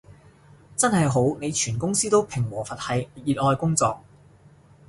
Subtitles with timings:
[0.75, 4.01] 真係好，你全公司都平和佛系熱愛工作